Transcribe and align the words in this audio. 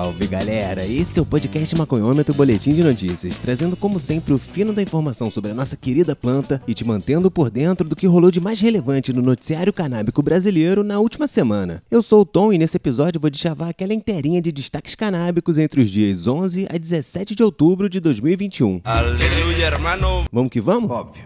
Salve 0.00 0.26
galera! 0.26 0.82
Esse 0.82 1.18
é 1.18 1.22
o 1.22 1.26
podcast 1.26 1.76
Maconhômetro 1.76 2.32
Boletim 2.32 2.72
de 2.72 2.82
Notícias, 2.82 3.36
trazendo 3.36 3.76
como 3.76 4.00
sempre 4.00 4.32
o 4.32 4.38
fino 4.38 4.72
da 4.72 4.80
informação 4.80 5.30
sobre 5.30 5.50
a 5.50 5.54
nossa 5.54 5.76
querida 5.76 6.16
planta 6.16 6.62
e 6.66 6.72
te 6.72 6.86
mantendo 6.86 7.30
por 7.30 7.50
dentro 7.50 7.86
do 7.86 7.94
que 7.94 8.06
rolou 8.06 8.30
de 8.30 8.40
mais 8.40 8.58
relevante 8.58 9.12
no 9.12 9.20
noticiário 9.20 9.74
canábico 9.74 10.22
brasileiro 10.22 10.82
na 10.82 10.98
última 10.98 11.28
semana. 11.28 11.82
Eu 11.90 12.00
sou 12.00 12.22
o 12.22 12.24
Tom 12.24 12.50
e 12.50 12.56
nesse 12.56 12.78
episódio 12.78 13.20
vou 13.20 13.28
deschavar 13.28 13.68
aquela 13.68 13.92
inteirinha 13.92 14.40
de 14.40 14.50
destaques 14.50 14.94
canábicos 14.94 15.58
entre 15.58 15.82
os 15.82 15.90
dias 15.90 16.26
11 16.26 16.66
a 16.70 16.78
17 16.78 17.34
de 17.34 17.42
outubro 17.42 17.86
de 17.86 18.00
2021. 18.00 18.80
Aleluia, 18.82 19.66
hermano! 19.66 20.24
Vamos 20.32 20.50
que 20.50 20.62
vamos? 20.62 20.90
Óbvio. 20.90 21.24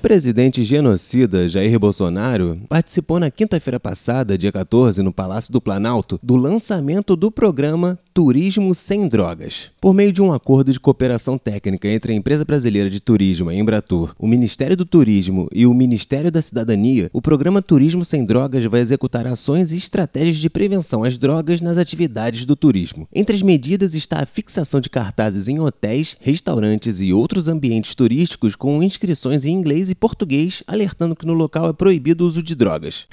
Presidente 0.00 0.62
genocida 0.62 1.48
Jair 1.48 1.76
Bolsonaro 1.78 2.60
participou 2.68 3.18
na 3.18 3.32
quinta-feira 3.32 3.80
passada, 3.80 4.38
dia 4.38 4.52
14, 4.52 5.02
no 5.02 5.12
Palácio 5.12 5.52
do 5.52 5.60
Planalto, 5.60 6.20
do 6.22 6.36
lançamento 6.36 7.16
do 7.16 7.32
programa 7.32 7.98
Turismo 8.14 8.74
Sem 8.74 9.08
Drogas. 9.08 9.70
Por 9.80 9.92
meio 9.94 10.12
de 10.12 10.22
um 10.22 10.32
acordo 10.32 10.72
de 10.72 10.80
cooperação 10.80 11.36
técnica 11.36 11.88
entre 11.88 12.12
a 12.12 12.16
Empresa 12.16 12.44
Brasileira 12.44 12.88
de 12.88 13.00
Turismo, 13.00 13.50
a 13.50 13.54
Embratur, 13.54 14.14
o 14.18 14.26
Ministério 14.26 14.76
do 14.76 14.84
Turismo 14.84 15.48
e 15.52 15.66
o 15.66 15.74
Ministério 15.74 16.30
da 16.30 16.42
Cidadania, 16.42 17.10
o 17.12 17.22
programa 17.22 17.60
Turismo 17.60 18.04
Sem 18.04 18.24
Drogas 18.24 18.64
vai 18.64 18.80
executar 18.80 19.26
ações 19.26 19.72
e 19.72 19.76
estratégias 19.76 20.36
de 20.36 20.50
prevenção 20.50 21.04
às 21.04 21.18
drogas 21.18 21.60
nas 21.60 21.78
atividades 21.78 22.44
do 22.44 22.56
turismo. 22.56 23.08
Entre 23.12 23.34
as 23.34 23.42
medidas 23.42 23.94
está 23.94 24.20
a 24.20 24.26
fixação 24.26 24.80
de 24.80 24.90
cartazes 24.90 25.48
em 25.48 25.60
hotéis, 25.60 26.16
restaurantes 26.20 27.00
e 27.00 27.12
outros 27.12 27.48
ambientes 27.48 27.94
turísticos 27.94 28.56
com 28.56 28.82
inscrições 28.82 29.44
em 29.44 29.52
inglês 29.52 29.87
inglês 29.88 29.90
e 29.90 29.94
português, 29.94 30.62
alertando 30.66 31.16
que 31.16 31.26
no 31.26 31.32
local 31.32 31.68
é 31.68 31.72
proibido 31.72 32.24
o 32.24 32.26
uso 32.26 32.42
de 32.42 32.54
drogas. 32.54 33.06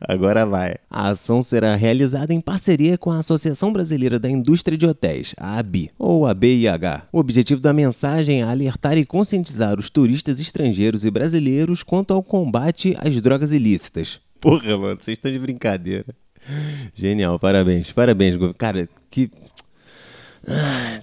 Agora 0.00 0.44
vai. 0.44 0.76
A 0.90 1.10
ação 1.10 1.42
será 1.42 1.76
realizada 1.76 2.32
em 2.32 2.40
parceria 2.40 2.98
com 2.98 3.10
a 3.10 3.18
Associação 3.18 3.72
Brasileira 3.72 4.18
da 4.18 4.28
Indústria 4.28 4.76
de 4.76 4.86
Hotéis, 4.86 5.34
a 5.36 5.58
ABI, 5.58 5.90
ou 5.98 6.26
ABIH. 6.26 7.06
O 7.12 7.18
objetivo 7.18 7.60
da 7.60 7.72
mensagem 7.72 8.40
é 8.40 8.44
alertar 8.44 8.96
e 8.98 9.06
conscientizar 9.06 9.78
os 9.78 9.90
turistas 9.90 10.40
estrangeiros 10.40 11.04
e 11.04 11.10
brasileiros 11.10 11.82
quanto 11.82 12.12
ao 12.12 12.22
combate 12.22 12.96
às 12.98 13.20
drogas 13.20 13.52
ilícitas. 13.52 14.20
Porra, 14.40 14.76
mano, 14.76 14.98
vocês 15.00 15.16
estão 15.16 15.30
de 15.30 15.38
brincadeira. 15.38 16.06
Genial, 16.94 17.38
parabéns, 17.38 17.92
parabéns, 17.92 18.36
cara, 18.56 18.88
que 19.10 19.30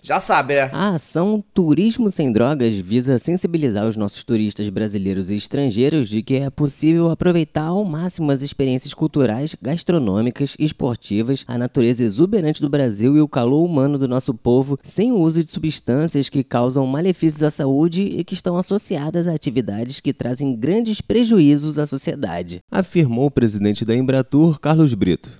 já 0.01 0.19
sabe, 0.19 0.55
né? 0.55 0.69
A 0.73 0.95
ação 0.95 1.43
Turismo 1.53 2.11
Sem 2.11 2.31
Drogas 2.31 2.75
visa 2.75 3.19
sensibilizar 3.19 3.85
os 3.85 3.97
nossos 3.97 4.23
turistas 4.23 4.69
brasileiros 4.69 5.29
e 5.29 5.35
estrangeiros 5.35 6.09
de 6.09 6.21
que 6.21 6.35
é 6.35 6.49
possível 6.49 7.09
aproveitar 7.09 7.65
ao 7.65 7.83
máximo 7.83 8.31
as 8.31 8.41
experiências 8.41 8.93
culturais, 8.93 9.55
gastronômicas, 9.61 10.55
esportivas, 10.59 11.43
a 11.47 11.57
natureza 11.57 12.03
exuberante 12.03 12.61
do 12.61 12.69
Brasil 12.69 13.15
e 13.15 13.21
o 13.21 13.27
calor 13.27 13.63
humano 13.63 13.97
do 13.97 14.07
nosso 14.07 14.33
povo, 14.33 14.77
sem 14.83 15.11
o 15.11 15.17
uso 15.17 15.43
de 15.43 15.49
substâncias 15.49 16.29
que 16.29 16.43
causam 16.43 16.85
malefícios 16.85 17.43
à 17.43 17.51
saúde 17.51 18.01
e 18.01 18.23
que 18.23 18.33
estão 18.33 18.57
associadas 18.57 19.27
a 19.27 19.33
atividades 19.33 19.99
que 19.99 20.13
trazem 20.13 20.55
grandes 20.55 21.01
prejuízos 21.01 21.77
à 21.77 21.85
sociedade. 21.85 22.59
Afirmou 22.71 23.27
o 23.27 23.31
presidente 23.31 23.85
da 23.85 23.95
Embratur, 23.95 24.59
Carlos 24.59 24.93
Brito. 24.93 25.31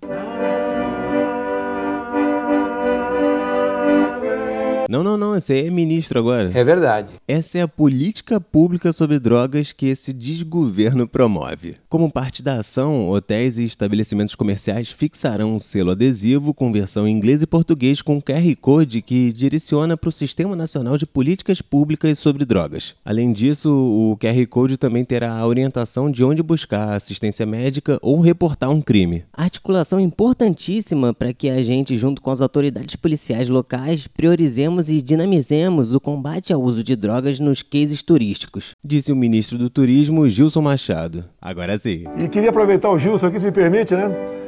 Não, 4.94 5.02
não, 5.02 5.18
não, 5.18 5.36
esse 5.36 5.52
aí 5.52 5.66
é 5.66 5.72
ministro 5.72 6.20
agora. 6.20 6.52
É 6.54 6.64
verdade. 6.64 7.14
Essa 7.28 7.58
é 7.58 7.62
a 7.64 7.68
política 7.68 8.40
pública 8.40 8.94
sobre 8.94 9.20
drogas 9.20 9.74
que 9.74 9.88
esse 9.88 10.14
desgoverno 10.14 11.08
promove. 11.08 11.78
Como 11.90 12.12
parte 12.12 12.44
da 12.44 12.60
ação, 12.60 13.10
hotéis 13.10 13.58
e 13.58 13.64
estabelecimentos 13.64 14.36
comerciais 14.36 14.92
fixarão 14.92 15.56
um 15.56 15.60
selo 15.60 15.90
adesivo 15.90 16.54
com 16.54 16.72
versão 16.72 17.08
em 17.08 17.12
inglês 17.12 17.42
e 17.42 17.48
português 17.48 18.04
com 18.04 18.22
QR 18.22 18.56
Code 18.62 19.02
que 19.02 19.34
direciona 19.34 19.98
para 19.98 20.10
o 20.10 20.12
Sistema 20.12 20.56
Nacional 20.56 20.96
de 20.96 21.08
Políticas 21.08 21.60
Públicas 21.60 22.20
sobre 22.20 22.46
Drogas. 22.46 22.94
Além 23.04 23.34
disso, 23.34 23.72
o 23.72 24.16
QR 24.18 24.46
Code 24.48 24.78
também 24.78 25.04
terá 25.04 25.36
a 25.36 25.48
orientação 25.48 26.12
de 26.12 26.24
onde 26.24 26.44
buscar 26.44 26.94
assistência 26.94 27.48
médica 27.48 27.98
ou 28.00 28.22
reportar 28.22 28.70
um 28.70 28.80
crime. 28.80 29.24
Articulação 29.34 30.00
importantíssima 30.00 31.16
para 31.16 31.34
que 31.34 31.50
a 31.50 31.64
gente, 31.64 31.98
junto 31.98 32.22
com 32.22 32.30
as 32.30 32.42
autoridades 32.42 32.96
policiais 32.96 33.50
locais, 33.50 34.06
priorizemos 34.06 34.83
e 34.90 35.02
dinamizemos 35.02 35.94
o 35.94 36.00
combate 36.00 36.54
ao 36.54 36.62
uso 36.62 36.84
de 36.84 36.96
drogas 36.96 37.40
nos 37.40 37.62
cases 37.62 38.04
turísticos. 38.04 38.72
Disse 38.84 39.12
o 39.12 39.16
ministro 39.16 39.58
do 39.58 39.70
Turismo, 39.70 40.28
Gilson 40.30 40.62
Machado. 40.62 41.26
Agora 41.42 41.78
sim. 41.78 42.06
E 42.18 42.28
queria 42.28 42.50
aproveitar 42.50 42.90
o 42.90 43.00
Gilson 43.00 43.28
aqui, 43.28 43.40
se 43.40 43.46
me 43.46 43.52
permite, 43.52 43.96
né? 43.96 44.43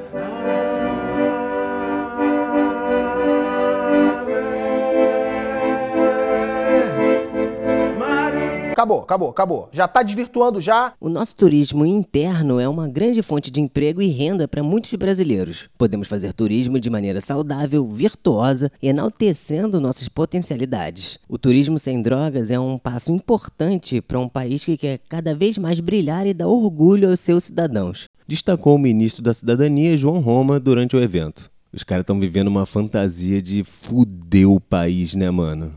Acabou, 8.75 8.99
acabou, 8.99 9.29
acabou. 9.29 9.69
Já 9.71 9.85
está 9.85 10.03
desvirtuando 10.03 10.59
já. 10.59 10.91
O 10.99 11.07
nosso 11.07 11.33
turismo 11.33 11.85
interno 11.85 12.59
é 12.59 12.67
uma 12.67 12.89
grande 12.89 13.21
fonte 13.21 13.49
de 13.49 13.61
emprego 13.61 14.01
e 14.01 14.07
renda 14.07 14.49
para 14.49 14.61
muitos 14.61 14.93
brasileiros. 14.95 15.69
Podemos 15.77 16.09
fazer 16.09 16.33
turismo 16.33 16.77
de 16.77 16.89
maneira 16.89 17.21
saudável, 17.21 17.87
virtuosa, 17.87 18.69
enaltecendo 18.83 19.79
nossas 19.79 20.09
potencialidades. 20.09 21.17
O 21.29 21.37
turismo 21.37 21.79
sem 21.79 22.01
drogas 22.01 22.51
é 22.51 22.59
um 22.59 22.77
passo 22.77 23.13
importante 23.13 24.01
para 24.01 24.19
um 24.19 24.27
país 24.27 24.65
que 24.65 24.75
quer 24.75 24.99
cada 25.07 25.33
vez 25.33 25.57
mais 25.57 25.79
brilhar 25.79 26.27
e 26.27 26.33
dar 26.33 26.49
orgulho 26.49 27.09
aos 27.09 27.21
seus 27.21 27.45
cidadãos. 27.45 28.09
Destacou 28.27 28.75
o 28.75 28.79
ministro 28.79 29.23
da 29.23 29.33
Cidadania, 29.33 29.95
João 29.95 30.19
Roma, 30.19 30.59
durante 30.59 30.97
o 30.97 31.01
evento. 31.01 31.49
Os 31.71 31.85
caras 31.85 32.03
estão 32.03 32.19
vivendo 32.19 32.49
uma 32.49 32.65
fantasia 32.65 33.41
de 33.41 33.63
fuder 33.63 34.49
o 34.49 34.59
país, 34.59 35.15
né, 35.15 35.31
mano? 35.31 35.71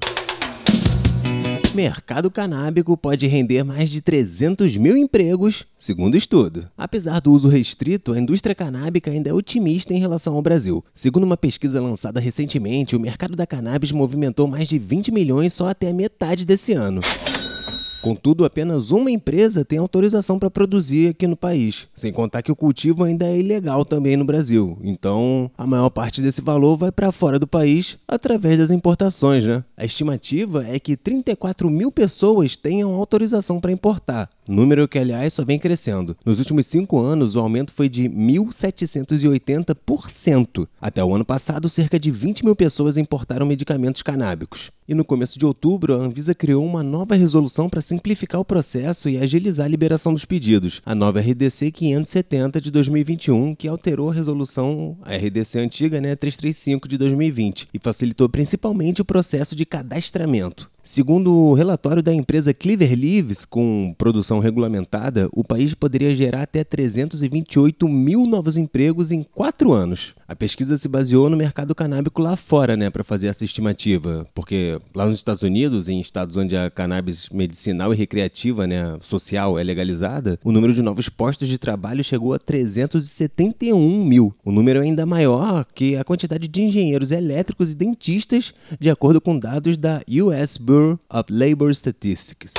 Mercado 1.74 2.30
canábico 2.30 2.96
pode 2.96 3.26
render 3.26 3.62
mais 3.62 3.90
de 3.90 4.00
300 4.00 4.76
mil 4.76 4.96
empregos, 4.96 5.66
segundo 5.76 6.16
estudo. 6.16 6.68
Apesar 6.76 7.20
do 7.20 7.32
uso 7.32 7.48
restrito, 7.48 8.12
a 8.12 8.18
indústria 8.18 8.54
canábica 8.54 9.10
ainda 9.10 9.30
é 9.30 9.32
otimista 9.32 9.92
em 9.92 9.98
relação 9.98 10.34
ao 10.34 10.42
Brasil. 10.42 10.84
Segundo 10.94 11.24
uma 11.24 11.36
pesquisa 11.36 11.80
lançada 11.80 12.20
recentemente, 12.20 12.96
o 12.96 13.00
mercado 13.00 13.36
da 13.36 13.46
cannabis 13.46 13.92
movimentou 13.92 14.46
mais 14.46 14.66
de 14.66 14.78
20 14.78 15.12
milhões 15.12 15.52
só 15.54 15.68
até 15.68 15.90
a 15.90 15.94
metade 15.94 16.46
desse 16.46 16.72
ano. 16.72 17.00
Contudo, 18.00 18.44
apenas 18.44 18.90
uma 18.90 19.10
empresa 19.10 19.64
tem 19.64 19.78
autorização 19.78 20.38
para 20.38 20.50
produzir 20.50 21.10
aqui 21.10 21.26
no 21.26 21.36
país, 21.36 21.88
sem 21.94 22.12
contar 22.12 22.42
que 22.42 22.52
o 22.52 22.56
cultivo 22.56 23.04
ainda 23.04 23.26
é 23.26 23.38
ilegal 23.38 23.84
também 23.84 24.16
no 24.16 24.24
Brasil. 24.24 24.78
Então, 24.82 25.50
a 25.58 25.66
maior 25.66 25.90
parte 25.90 26.22
desse 26.22 26.40
valor 26.40 26.76
vai 26.76 26.92
para 26.92 27.10
fora 27.10 27.38
do 27.38 27.46
país 27.46 27.98
através 28.06 28.58
das 28.58 28.70
importações, 28.70 29.44
né? 29.44 29.64
A 29.76 29.84
estimativa 29.84 30.64
é 30.66 30.78
que 30.78 30.96
34 30.96 31.68
mil 31.68 31.90
pessoas 31.90 32.56
tenham 32.56 32.94
autorização 32.94 33.60
para 33.60 33.72
importar, 33.72 34.28
número 34.52 34.88
que, 34.88 34.98
aliás, 34.98 35.34
só 35.34 35.44
vem 35.44 35.58
crescendo. 35.58 36.16
Nos 36.24 36.38
últimos 36.38 36.66
cinco 36.66 36.98
anos, 37.00 37.36
o 37.36 37.40
aumento 37.40 37.72
foi 37.72 37.88
de 37.88 38.08
1.780%. 38.08 40.66
Até 40.80 41.04
o 41.04 41.14
ano 41.14 41.24
passado, 41.24 41.68
cerca 41.68 42.00
de 42.00 42.10
20 42.10 42.44
mil 42.44 42.56
pessoas 42.56 42.96
importaram 42.96 43.46
medicamentos 43.46 44.02
canábicos. 44.02 44.72
E 44.88 44.94
no 44.94 45.04
começo 45.04 45.38
de 45.38 45.44
outubro, 45.44 45.94
a 45.94 45.98
Anvisa 45.98 46.34
criou 46.34 46.64
uma 46.64 46.82
nova 46.82 47.14
resolução 47.14 47.68
para 47.68 47.82
simplificar 47.82 48.40
o 48.40 48.44
processo 48.44 49.10
e 49.10 49.18
agilizar 49.18 49.66
a 49.66 49.68
liberação 49.68 50.14
dos 50.14 50.24
pedidos, 50.24 50.80
a 50.86 50.94
nova 50.94 51.20
RDC 51.20 51.70
570 51.70 52.58
de 52.58 52.70
2021, 52.70 53.54
que 53.54 53.68
alterou 53.68 54.10
a 54.10 54.14
resolução 54.14 54.96
a 55.02 55.14
RDC 55.14 55.58
antiga, 55.58 56.00
né, 56.00 56.16
335 56.16 56.88
de 56.88 56.96
2020, 56.96 57.68
e 57.74 57.78
facilitou 57.78 58.30
principalmente 58.30 59.02
o 59.02 59.04
processo 59.04 59.54
de 59.54 59.66
cadastramento. 59.66 60.70
Segundo 60.88 61.30
o 61.34 61.52
relatório 61.52 62.02
da 62.02 62.14
empresa 62.14 62.54
Cleaver 62.54 62.98
Leaves, 62.98 63.44
com 63.44 63.94
produção 63.98 64.38
regulamentada, 64.38 65.28
o 65.34 65.44
país 65.44 65.74
poderia 65.74 66.14
gerar 66.14 66.44
até 66.44 66.64
328 66.64 67.86
mil 67.86 68.26
novos 68.26 68.56
empregos 68.56 69.10
em 69.10 69.22
quatro 69.22 69.74
anos. 69.74 70.14
A 70.26 70.34
pesquisa 70.34 70.78
se 70.78 70.88
baseou 70.88 71.28
no 71.28 71.36
mercado 71.36 71.74
canábico 71.74 72.22
lá 72.22 72.36
fora, 72.36 72.74
né, 72.74 72.88
para 72.88 73.04
fazer 73.04 73.26
essa 73.26 73.44
estimativa, 73.44 74.26
porque 74.34 74.78
lá 74.94 75.04
nos 75.04 75.16
Estados 75.16 75.42
Unidos, 75.42 75.90
em 75.90 76.00
estados 76.00 76.38
onde 76.38 76.56
a 76.56 76.70
cannabis 76.70 77.28
medicinal 77.30 77.92
e 77.92 77.96
recreativa, 77.96 78.66
né, 78.66 78.96
social, 79.02 79.58
é 79.58 79.62
legalizada, 79.62 80.38
o 80.42 80.50
número 80.50 80.72
de 80.72 80.80
novos 80.80 81.10
postos 81.10 81.48
de 81.48 81.58
trabalho 81.58 82.02
chegou 82.02 82.32
a 82.32 82.38
371 82.38 84.04
mil. 84.06 84.34
O 84.42 84.50
número 84.50 84.80
é 84.80 84.84
ainda 84.84 85.04
maior 85.04 85.66
que 85.74 85.96
a 85.96 86.04
quantidade 86.04 86.48
de 86.48 86.62
engenheiros 86.62 87.10
elétricos 87.10 87.72
e 87.72 87.74
dentistas, 87.74 88.54
de 88.80 88.88
acordo 88.88 89.20
com 89.20 89.38
dados 89.38 89.76
da 89.76 90.00
US 90.08 90.56
Bureau 90.56 90.77
Bureau 90.78 91.00
of 91.10 91.28
Labor 91.28 91.72
Statistics. 91.74 92.54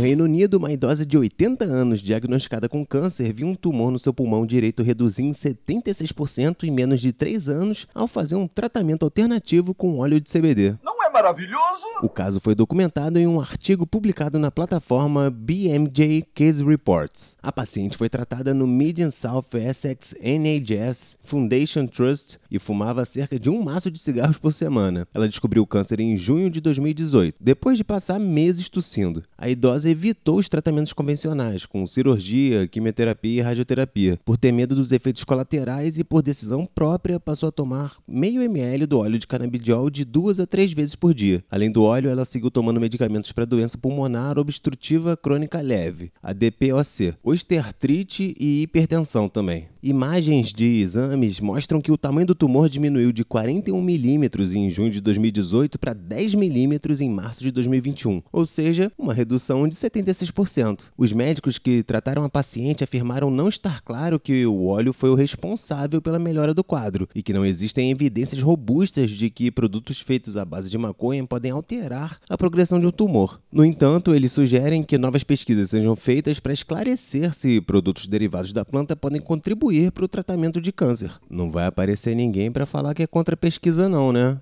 No 0.00 0.06
Reino 0.06 0.24
Unido, 0.24 0.54
uma 0.54 0.72
idosa 0.72 1.04
de 1.04 1.18
80 1.18 1.62
anos 1.62 2.00
diagnosticada 2.00 2.70
com 2.70 2.86
câncer 2.86 3.34
viu 3.34 3.46
um 3.46 3.54
tumor 3.54 3.90
no 3.90 3.98
seu 3.98 4.14
pulmão 4.14 4.46
direito 4.46 4.82
reduzir 4.82 5.24
em 5.24 5.32
76% 5.32 6.64
em 6.64 6.70
menos 6.70 7.02
de 7.02 7.12
3 7.12 7.50
anos 7.50 7.86
ao 7.94 8.06
fazer 8.06 8.34
um 8.34 8.48
tratamento 8.48 9.02
alternativo 9.02 9.74
com 9.74 9.98
óleo 9.98 10.18
de 10.18 10.32
CBD. 10.32 10.74
Não 10.82 11.04
é 11.04 11.10
é 11.10 11.12
maravilhoso! 11.12 11.84
O 12.02 12.08
caso 12.08 12.40
foi 12.40 12.54
documentado 12.54 13.18
em 13.18 13.26
um 13.26 13.40
artigo 13.40 13.84
publicado 13.84 14.38
na 14.38 14.50
plataforma 14.50 15.28
BMJ 15.28 16.24
Case 16.32 16.64
Reports. 16.64 17.36
A 17.42 17.52
paciente 17.52 17.96
foi 17.96 18.08
tratada 18.08 18.54
no 18.54 18.66
Median 18.66 19.10
South 19.10 19.48
Essex 19.54 20.14
NHS 20.22 21.18
Foundation 21.22 21.86
Trust 21.86 22.38
e 22.50 22.58
fumava 22.58 23.04
cerca 23.04 23.38
de 23.38 23.50
um 23.50 23.62
maço 23.62 23.90
de 23.90 23.98
cigarros 23.98 24.38
por 24.38 24.52
semana. 24.52 25.06
Ela 25.12 25.28
descobriu 25.28 25.62
o 25.62 25.66
câncer 25.66 26.00
em 26.00 26.16
junho 26.16 26.48
de 26.48 26.60
2018, 26.60 27.36
depois 27.40 27.76
de 27.76 27.84
passar 27.84 28.18
meses 28.18 28.68
tossindo. 28.68 29.24
A 29.36 29.50
idosa 29.50 29.89
evitou 29.90 30.38
os 30.38 30.48
tratamentos 30.48 30.92
convencionais, 30.92 31.66
com 31.66 31.86
cirurgia, 31.86 32.66
quimioterapia 32.66 33.40
e 33.40 33.40
radioterapia, 33.40 34.18
por 34.24 34.36
ter 34.36 34.52
medo 34.52 34.74
dos 34.74 34.92
efeitos 34.92 35.24
colaterais 35.24 35.98
e 35.98 36.04
por 36.04 36.22
decisão 36.22 36.66
própria 36.66 37.18
passou 37.18 37.48
a 37.48 37.52
tomar 37.52 37.96
meio 38.06 38.42
ml 38.42 38.86
do 38.86 38.98
óleo 38.98 39.18
de 39.18 39.26
canabidiol 39.26 39.90
de 39.90 40.04
duas 40.04 40.40
a 40.40 40.46
três 40.46 40.72
vezes 40.72 40.94
por 40.94 41.12
dia. 41.12 41.44
Além 41.50 41.70
do 41.70 41.82
óleo, 41.82 42.10
ela 42.10 42.24
seguiu 42.24 42.50
tomando 42.50 42.80
medicamentos 42.80 43.32
para 43.32 43.44
doença 43.44 43.76
pulmonar 43.76 44.38
obstrutiva 44.38 45.16
crônica 45.16 45.60
leve, 45.60 46.10
a 46.22 46.32
DPOC, 46.32 47.14
osteoartrite 47.22 48.34
e 48.38 48.62
hipertensão 48.62 49.28
também. 49.28 49.68
Imagens 49.82 50.52
de 50.52 50.66
exames 50.78 51.40
mostram 51.40 51.80
que 51.80 51.90
o 51.90 51.96
tamanho 51.96 52.26
do 52.26 52.34
tumor 52.34 52.68
diminuiu 52.68 53.12
de 53.12 53.24
41 53.24 53.80
milímetros 53.80 54.52
em 54.52 54.68
junho 54.68 54.90
de 54.90 55.00
2018 55.00 55.78
para 55.78 55.94
10 55.94 56.34
milímetros 56.34 57.00
em 57.00 57.08
março 57.08 57.42
de 57.42 57.50
2021, 57.50 58.22
ou 58.30 58.44
seja, 58.44 58.92
uma 58.98 59.14
redução 59.14 59.66
de 59.66 59.74
76%. 59.80 60.90
Os 60.96 61.12
médicos 61.12 61.58
que 61.58 61.82
trataram 61.82 62.24
a 62.24 62.28
paciente 62.28 62.84
afirmaram 62.84 63.30
não 63.30 63.48
estar 63.48 63.80
claro 63.82 64.20
que 64.20 64.44
o 64.46 64.66
óleo 64.66 64.92
foi 64.92 65.10
o 65.10 65.14
responsável 65.14 66.02
pela 66.02 66.18
melhora 66.18 66.52
do 66.52 66.62
quadro 66.62 67.08
e 67.14 67.22
que 67.22 67.32
não 67.32 67.44
existem 67.44 67.90
evidências 67.90 68.42
robustas 68.42 69.10
de 69.10 69.30
que 69.30 69.50
produtos 69.50 70.00
feitos 70.00 70.36
à 70.36 70.44
base 70.44 70.68
de 70.70 70.78
maconha 70.78 71.26
podem 71.26 71.50
alterar 71.50 72.18
a 72.28 72.36
progressão 72.36 72.78
de 72.78 72.86
um 72.86 72.90
tumor. 72.90 73.40
No 73.50 73.64
entanto, 73.64 74.14
eles 74.14 74.32
sugerem 74.32 74.82
que 74.82 74.98
novas 74.98 75.24
pesquisas 75.24 75.70
sejam 75.70 75.96
feitas 75.96 76.38
para 76.38 76.52
esclarecer 76.52 77.34
se 77.34 77.60
produtos 77.60 78.06
derivados 78.06 78.52
da 78.52 78.64
planta 78.64 78.94
podem 78.94 79.20
contribuir 79.20 79.92
para 79.92 80.04
o 80.04 80.08
tratamento 80.08 80.60
de 80.60 80.72
câncer. 80.72 81.12
Não 81.28 81.50
vai 81.50 81.66
aparecer 81.66 82.14
ninguém 82.14 82.50
para 82.52 82.66
falar 82.66 82.94
que 82.94 83.02
é 83.02 83.06
contra 83.06 83.34
a 83.34 83.38
pesquisa, 83.38 83.88
não, 83.88 84.12
né? 84.12 84.38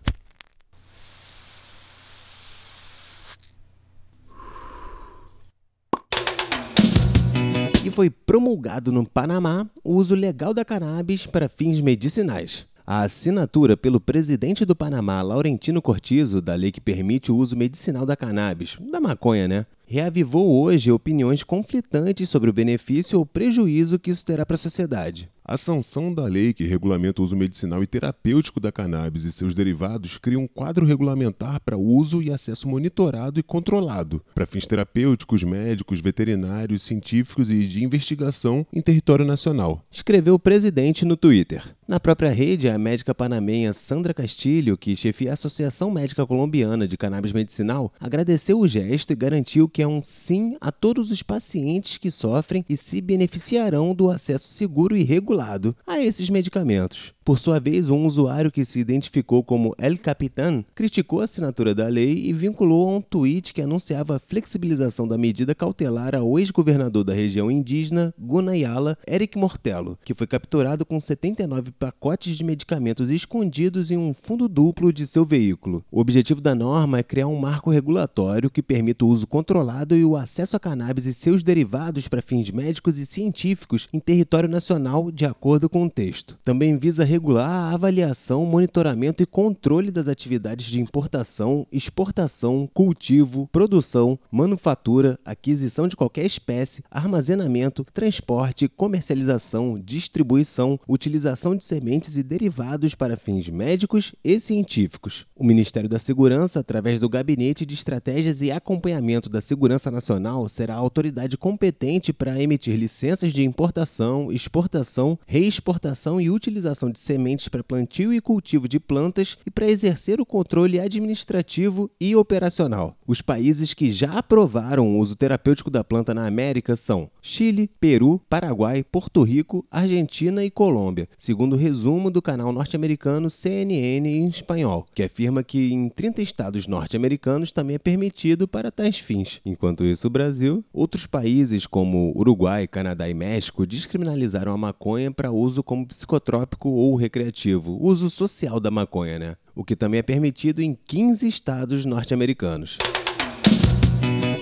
E 7.84 7.90
foi 7.90 8.10
promulgado 8.10 8.90
no 8.90 9.08
Panamá 9.08 9.68
o 9.84 9.94
uso 9.94 10.14
legal 10.14 10.52
da 10.52 10.64
cannabis 10.64 11.26
para 11.26 11.48
fins 11.48 11.80
medicinais. 11.80 12.66
A 12.84 13.02
assinatura 13.02 13.76
pelo 13.76 14.00
presidente 14.00 14.64
do 14.64 14.74
Panamá, 14.74 15.22
Laurentino 15.22 15.80
Cortizo, 15.80 16.40
da 16.40 16.54
lei 16.54 16.72
que 16.72 16.80
permite 16.80 17.30
o 17.30 17.36
uso 17.36 17.56
medicinal 17.56 18.04
da 18.04 18.16
cannabis, 18.16 18.78
da 18.90 18.98
maconha, 19.00 19.46
né? 19.46 19.66
Reavivou 19.86 20.60
hoje 20.60 20.90
opiniões 20.90 21.44
conflitantes 21.44 22.28
sobre 22.28 22.50
o 22.50 22.52
benefício 22.52 23.18
ou 23.18 23.26
prejuízo 23.26 23.98
que 23.98 24.10
isso 24.10 24.24
terá 24.24 24.44
para 24.44 24.54
a 24.54 24.58
sociedade. 24.58 25.30
A 25.48 25.56
sanção 25.56 26.12
da 26.12 26.26
lei 26.26 26.52
que 26.52 26.64
regulamenta 26.64 27.22
o 27.22 27.24
uso 27.24 27.34
medicinal 27.34 27.82
e 27.82 27.86
terapêutico 27.86 28.60
da 28.60 28.70
cannabis 28.70 29.24
e 29.24 29.32
seus 29.32 29.54
derivados 29.54 30.18
cria 30.18 30.38
um 30.38 30.46
quadro 30.46 30.84
regulamentar 30.84 31.58
para 31.64 31.78
uso 31.78 32.22
e 32.22 32.30
acesso 32.30 32.68
monitorado 32.68 33.40
e 33.40 33.42
controlado 33.42 34.22
para 34.34 34.44
fins 34.44 34.66
terapêuticos, 34.66 35.42
médicos, 35.42 36.00
veterinários, 36.00 36.82
científicos 36.82 37.48
e 37.48 37.66
de 37.66 37.82
investigação 37.82 38.66
em 38.70 38.82
território 38.82 39.24
nacional. 39.24 39.82
Escreveu 39.90 40.34
o 40.34 40.38
presidente 40.38 41.06
no 41.06 41.16
Twitter. 41.16 41.64
Na 41.88 41.98
própria 41.98 42.30
rede, 42.30 42.68
a 42.68 42.76
médica 42.76 43.14
panamenha 43.14 43.72
Sandra 43.72 44.12
Castilho, 44.12 44.76
que 44.76 44.94
chefia 44.94 45.30
a 45.30 45.32
Associação 45.32 45.90
Médica 45.90 46.26
Colombiana 46.26 46.86
de 46.86 46.98
Cannabis 46.98 47.32
Medicinal, 47.32 47.90
agradeceu 47.98 48.60
o 48.60 48.68
gesto 48.68 49.14
e 49.14 49.16
garantiu 49.16 49.66
que 49.66 49.80
é 49.80 49.88
um 49.88 50.02
sim 50.02 50.58
a 50.60 50.70
todos 50.70 51.10
os 51.10 51.22
pacientes 51.22 51.96
que 51.96 52.10
sofrem 52.10 52.62
e 52.68 52.76
se 52.76 53.00
beneficiarão 53.00 53.94
do 53.94 54.10
acesso 54.10 54.48
seguro 54.48 54.94
e 54.94 55.02
regulado 55.38 55.76
a 55.86 56.00
esses 56.00 56.28
medicamentos. 56.28 57.14
Por 57.28 57.38
sua 57.38 57.60
vez, 57.60 57.90
um 57.90 58.06
usuário 58.06 58.50
que 58.50 58.64
se 58.64 58.80
identificou 58.80 59.44
como 59.44 59.74
El 59.78 59.98
Capitan 59.98 60.64
criticou 60.74 61.20
a 61.20 61.24
assinatura 61.24 61.74
da 61.74 61.86
lei 61.86 62.24
e 62.24 62.32
vinculou 62.32 62.88
a 62.88 62.96
um 62.96 63.02
tweet 63.02 63.52
que 63.52 63.60
anunciava 63.60 64.16
a 64.16 64.18
flexibilização 64.18 65.06
da 65.06 65.18
medida 65.18 65.54
cautelar 65.54 66.14
ao 66.14 66.38
ex-governador 66.38 67.04
da 67.04 67.12
região 67.12 67.50
indígena, 67.50 68.14
Gunayala, 68.18 68.96
Eric 69.06 69.36
Mortello, 69.36 69.98
que 70.02 70.14
foi 70.14 70.26
capturado 70.26 70.86
com 70.86 70.98
79 70.98 71.70
pacotes 71.72 72.34
de 72.34 72.42
medicamentos 72.42 73.10
escondidos 73.10 73.90
em 73.90 73.98
um 73.98 74.14
fundo 74.14 74.48
duplo 74.48 74.90
de 74.90 75.06
seu 75.06 75.22
veículo. 75.22 75.84
O 75.92 76.00
objetivo 76.00 76.40
da 76.40 76.54
norma 76.54 76.98
é 76.98 77.02
criar 77.02 77.26
um 77.26 77.38
marco 77.38 77.70
regulatório 77.70 78.48
que 78.48 78.62
permita 78.62 79.04
o 79.04 79.08
uso 79.08 79.26
controlado 79.26 79.94
e 79.94 80.02
o 80.02 80.16
acesso 80.16 80.56
a 80.56 80.60
cannabis 80.60 81.04
e 81.04 81.12
seus 81.12 81.42
derivados 81.42 82.08
para 82.08 82.22
fins 82.22 82.50
médicos 82.50 82.98
e 82.98 83.04
científicos 83.04 83.86
em 83.92 84.00
território 84.00 84.48
nacional, 84.48 85.10
de 85.10 85.26
acordo 85.28 85.68
com 85.68 85.84
o 85.84 85.90
texto. 85.90 86.38
Também 86.42 86.76
visa 86.78 87.04
regular 87.04 87.48
a 87.48 87.74
avaliação, 87.74 88.44
monitoramento 88.44 89.22
e 89.22 89.26
controle 89.26 89.90
das 89.90 90.08
atividades 90.08 90.66
de 90.66 90.80
importação, 90.80 91.66
exportação, 91.70 92.68
cultivo, 92.72 93.48
produção, 93.52 94.18
manufatura, 94.30 95.18
aquisição 95.24 95.86
de 95.86 95.94
qualquer 95.94 96.24
espécie, 96.24 96.82
armazenamento, 96.90 97.84
transporte, 97.92 98.68
comercialização, 98.68 99.78
distribuição, 99.78 100.78
utilização 100.88 101.54
de 101.54 101.64
sementes 101.64 102.16
e 102.16 102.22
derivados 102.22 102.94
para 102.94 103.16
fins 103.16 103.48
médicos 103.48 104.14
e 104.24 104.40
científicos. 104.40 105.26
O 105.36 105.44
Ministério 105.44 105.88
da 105.88 105.98
Segurança, 105.98 106.60
através 106.60 107.00
do 107.00 107.08
Gabinete 107.08 107.66
de 107.66 107.74
Estratégias 107.74 108.42
e 108.42 108.50
Acompanhamento 108.50 109.28
da 109.28 109.40
Segurança 109.40 109.90
Nacional, 109.90 110.48
será 110.48 110.74
a 110.74 110.78
autoridade 110.78 111.36
competente 111.36 112.12
para 112.12 112.40
emitir 112.40 112.76
licenças 112.76 113.32
de 113.32 113.42
importação, 113.44 114.32
exportação, 114.32 115.17
reexportação 115.26 116.20
e 116.20 116.30
utilização 116.30 116.90
de 116.90 116.98
sementes 116.98 117.48
para 117.48 117.62
plantio 117.62 118.12
e 118.12 118.20
cultivo 118.20 118.68
de 118.68 118.80
plantas 118.80 119.36
e 119.46 119.50
para 119.50 119.68
exercer 119.68 120.20
o 120.20 120.26
controle 120.26 120.80
administrativo 120.80 121.90
e 122.00 122.16
operacional. 122.16 122.96
Os 123.06 123.20
países 123.20 123.74
que 123.74 123.92
já 123.92 124.12
aprovaram 124.12 124.86
o 124.86 124.98
uso 124.98 125.16
terapêutico 125.16 125.70
da 125.70 125.84
planta 125.84 126.14
na 126.14 126.26
América 126.26 126.76
são 126.76 127.10
Chile, 127.20 127.70
Peru, 127.80 128.20
Paraguai, 128.28 128.82
Porto 128.82 129.22
Rico, 129.22 129.64
Argentina 129.70 130.44
e 130.44 130.50
Colômbia, 130.50 131.08
segundo 131.16 131.54
o 131.54 131.58
resumo 131.58 132.10
do 132.10 132.22
canal 132.22 132.52
norte-americano 132.52 133.30
CNN 133.30 134.08
em 134.08 134.28
espanhol, 134.28 134.86
que 134.94 135.02
afirma 135.02 135.42
que 135.42 135.72
em 135.72 135.88
30 135.88 136.22
estados 136.22 136.66
norte-americanos 136.66 137.52
também 137.52 137.76
é 137.76 137.78
permitido 137.78 138.48
para 138.48 138.70
tais 138.70 138.98
fins. 138.98 139.40
Enquanto 139.44 139.84
isso, 139.84 140.06
o 140.06 140.10
Brasil, 140.10 140.64
outros 140.72 141.06
países 141.06 141.66
como 141.66 142.12
Uruguai, 142.16 142.66
Canadá 142.66 143.08
e 143.08 143.14
México 143.14 143.66
descriminalizaram 143.66 144.52
a 144.52 144.56
maconha 144.56 144.97
para 145.14 145.30
uso 145.30 145.62
como 145.62 145.86
psicotrópico 145.86 146.68
ou 146.68 146.96
recreativo, 146.96 147.78
uso 147.80 148.10
social 148.10 148.58
da 148.58 148.70
maconha, 148.70 149.18
né? 149.18 149.36
O 149.54 149.62
que 149.62 149.76
também 149.76 150.00
é 150.00 150.02
permitido 150.02 150.60
em 150.60 150.74
15 150.74 151.28
estados 151.28 151.84
norte-americanos. 151.84 152.78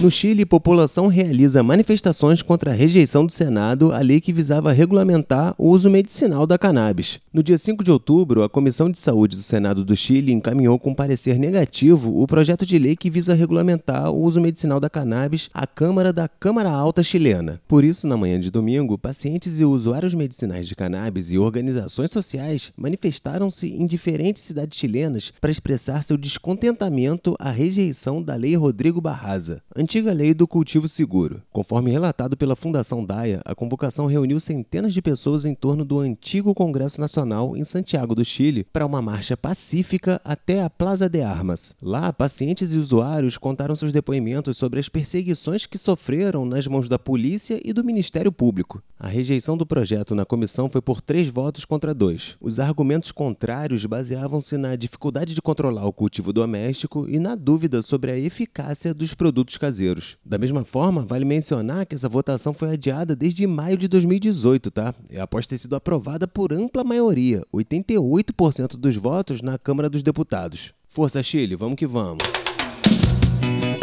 No 0.00 0.10
Chile, 0.10 0.44
população 0.44 1.06
realiza 1.06 1.62
manifestações 1.62 2.42
contra 2.42 2.72
a 2.72 2.74
rejeição 2.74 3.24
do 3.24 3.32
Senado 3.32 3.92
à 3.92 4.00
lei 4.00 4.20
que 4.20 4.32
visava 4.32 4.72
regulamentar 4.72 5.54
o 5.56 5.68
uso 5.68 5.88
medicinal 5.88 6.46
da 6.46 6.58
cannabis. 6.58 7.20
No 7.32 7.42
dia 7.42 7.56
5 7.56 7.82
de 7.82 7.90
outubro, 7.90 8.42
a 8.42 8.48
Comissão 8.48 8.90
de 8.90 8.98
Saúde 8.98 9.36
do 9.36 9.42
Senado 9.42 9.84
do 9.84 9.96
Chile 9.96 10.32
encaminhou 10.32 10.78
com 10.78 10.92
parecer 10.92 11.38
negativo 11.38 12.20
o 12.20 12.26
projeto 12.26 12.66
de 12.66 12.78
lei 12.78 12.96
que 12.96 13.08
visa 13.08 13.34
regulamentar 13.34 14.10
o 14.10 14.20
uso 14.20 14.40
medicinal 14.40 14.78
da 14.78 14.90
cannabis 14.90 15.48
à 15.54 15.66
Câmara 15.66 16.12
da 16.12 16.28
Câmara 16.28 16.70
Alta 16.70 17.02
chilena. 17.02 17.60
Por 17.66 17.82
isso, 17.82 18.06
na 18.06 18.16
manhã 18.16 18.38
de 18.38 18.50
domingo, 18.50 18.98
pacientes 18.98 19.58
e 19.58 19.64
usuários 19.64 20.12
medicinais 20.12 20.66
de 20.66 20.74
cannabis 20.74 21.32
e 21.32 21.38
organizações 21.38 22.10
sociais 22.10 22.72
manifestaram-se 22.76 23.68
em 23.68 23.86
diferentes 23.86 24.42
cidades 24.42 24.76
chilenas 24.76 25.32
para 25.40 25.52
expressar 25.52 26.02
seu 26.02 26.16
descontentamento 26.16 27.34
à 27.38 27.50
rejeição 27.50 28.22
da 28.22 28.34
Lei 28.34 28.56
Rodrigo 28.56 29.00
Barraza, 29.00 29.62
antiga 29.84 30.14
lei 30.14 30.32
do 30.32 30.48
cultivo 30.48 30.88
seguro. 30.88 31.42
Conforme 31.52 31.90
relatado 31.90 32.38
pela 32.38 32.56
Fundação 32.56 33.04
Daia, 33.04 33.42
a 33.44 33.54
convocação 33.54 34.06
reuniu 34.06 34.40
centenas 34.40 34.94
de 34.94 35.02
pessoas 35.02 35.44
em 35.44 35.54
torno 35.54 35.84
do 35.84 36.00
antigo 36.00 36.54
Congresso 36.54 36.98
Nacional 36.98 37.54
em 37.54 37.64
Santiago 37.64 38.14
do 38.14 38.24
Chile 38.24 38.66
para 38.72 38.86
uma 38.86 39.02
marcha 39.02 39.36
pacífica 39.36 40.18
até 40.24 40.62
a 40.62 40.70
Plaza 40.70 41.06
de 41.06 41.20
Armas. 41.20 41.74
Lá, 41.82 42.10
pacientes 42.14 42.72
e 42.72 42.78
usuários 42.78 43.36
contaram 43.36 43.76
seus 43.76 43.92
depoimentos 43.92 44.56
sobre 44.56 44.80
as 44.80 44.88
perseguições 44.88 45.66
que 45.66 45.76
sofreram 45.76 46.46
nas 46.46 46.66
mãos 46.66 46.88
da 46.88 46.98
polícia 46.98 47.60
e 47.62 47.74
do 47.74 47.84
Ministério 47.84 48.32
Público. 48.32 48.82
A 48.98 49.08
rejeição 49.08 49.54
do 49.54 49.66
projeto 49.66 50.14
na 50.14 50.24
comissão 50.24 50.66
foi 50.66 50.80
por 50.80 51.02
três 51.02 51.28
votos 51.28 51.66
contra 51.66 51.92
dois. 51.92 52.38
Os 52.40 52.58
argumentos 52.58 53.12
contrários 53.12 53.84
baseavam-se 53.84 54.56
na 54.56 54.76
dificuldade 54.76 55.34
de 55.34 55.42
controlar 55.42 55.84
o 55.84 55.92
cultivo 55.92 56.32
doméstico 56.32 57.06
e 57.06 57.18
na 57.18 57.34
dúvida 57.34 57.82
sobre 57.82 58.10
a 58.10 58.18
eficácia 58.18 58.94
dos 58.94 59.12
produtos 59.12 59.58
caseiros 59.58 59.73
caseiros. 59.74 60.16
Da 60.24 60.38
mesma 60.38 60.64
forma, 60.64 61.02
vale 61.02 61.24
mencionar 61.24 61.86
que 61.86 61.94
essa 61.94 62.08
votação 62.08 62.54
foi 62.54 62.70
adiada 62.70 63.16
desde 63.16 63.46
maio 63.46 63.76
de 63.76 63.88
2018, 63.88 64.70
tá? 64.70 64.94
E 65.10 65.18
após 65.18 65.46
ter 65.46 65.58
sido 65.58 65.74
aprovada 65.74 66.28
por 66.28 66.52
ampla 66.52 66.84
maioria, 66.84 67.42
88% 67.52 68.76
dos 68.76 68.96
votos 68.96 69.42
na 69.42 69.58
Câmara 69.58 69.90
dos 69.90 70.02
Deputados. 70.02 70.72
Força 70.88 71.22
Chile, 71.22 71.56
vamos 71.56 71.76
que 71.76 71.86
vamos! 71.86 72.53